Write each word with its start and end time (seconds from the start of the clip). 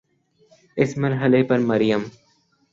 اس 0.77 0.97
مرحلے 0.97 1.41
پر 1.49 1.59
مریم 1.69 2.01